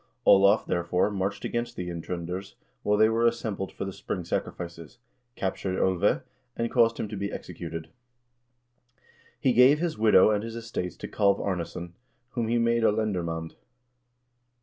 [0.25, 4.97] Olav, therefore, marched against the Indtr0nders while they were assembled for the spring sacrifices,
[5.35, 6.23] captured 01ve,
[6.57, 7.87] and caused him to be executed.
[9.39, 11.91] He gave his widow and his estates to Kalv Arnesson,
[12.31, 13.53] whom he made a lender mand.